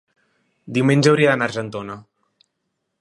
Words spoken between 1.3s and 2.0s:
d'anar a Argentona.